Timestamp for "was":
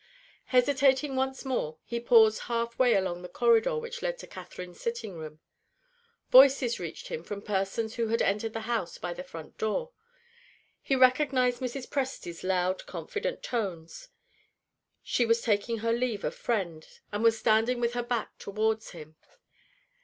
15.23-15.41, 17.23-17.37